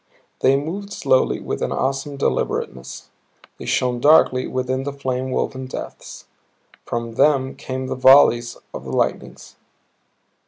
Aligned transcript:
They 0.39 0.55
moved 0.55 0.91
slowly, 0.91 1.39
with 1.41 1.61
an 1.61 1.71
awesome 1.71 2.17
deliberateness. 2.17 3.11
They 3.59 3.67
shone 3.67 3.99
darkly 3.99 4.47
within 4.47 4.81
the 4.81 4.91
flame 4.91 5.29
woven 5.29 5.67
depths. 5.67 6.25
From 6.87 7.11
them 7.13 7.55
came 7.55 7.85
the 7.85 7.93
volleys 7.93 8.57
of 8.73 8.83
the 8.83 8.91
lightnings. 8.91 9.57